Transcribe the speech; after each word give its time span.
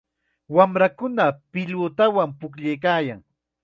Wamrakuna 0.55 1.25
pilutawanmi 1.51 2.35
pukllayan. 2.39 3.21